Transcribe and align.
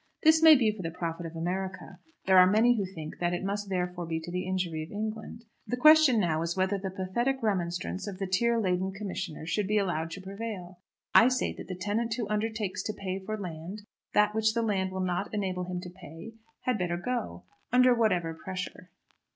This 0.23 0.41
may 0.41 0.55
be 0.55 0.71
for 0.71 0.81
the 0.81 0.89
profit 0.89 1.27
of 1.27 1.35
America. 1.35 1.99
There 2.25 2.39
are 2.39 2.49
many 2.49 2.75
who 2.75 2.87
think 2.91 3.19
that 3.19 3.33
it 3.35 3.43
must 3.43 3.69
therefore 3.69 4.07
be 4.07 4.19
to 4.21 4.31
the 4.31 4.47
injury 4.47 4.81
of 4.81 4.91
England. 4.91 5.45
The 5.67 5.77
question 5.77 6.19
now 6.19 6.41
is 6.41 6.57
whether 6.57 6.79
the 6.79 6.89
pathetic 6.89 7.37
remonstrance 7.43 8.07
of 8.07 8.17
the 8.17 8.25
tear 8.25 8.59
laden 8.59 8.93
commissioner 8.93 9.45
should 9.45 9.67
be 9.67 9.77
allowed 9.77 10.09
to 10.09 10.21
prevail. 10.21 10.79
I 11.13 11.27
say 11.27 11.53
that 11.53 11.67
the 11.67 11.75
tenant 11.77 12.15
who 12.15 12.27
undertakes 12.29 12.81
to 12.81 12.93
pay 12.97 13.19
for 13.19 13.37
land 13.37 13.83
that 14.15 14.33
which 14.33 14.55
the 14.55 14.63
land 14.63 14.91
will 14.91 15.01
not 15.05 15.31
enable 15.35 15.65
him 15.65 15.79
to 15.81 15.89
pay 15.91 16.33
had 16.61 16.79
better 16.79 16.97
go, 16.97 17.43
under 17.71 17.93
whatever 17.93 18.33
pressure. 18.33 18.89